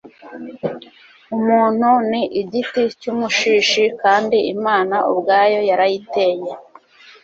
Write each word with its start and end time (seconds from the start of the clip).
Umuntu 1.35 1.89
ni 2.09 2.21
igiti 2.41 2.81
cyumushishi 2.99 3.83
kandi 4.01 4.37
Imana 4.55 4.95
ubwayo 5.11 5.59
yarayiteye 5.69 6.49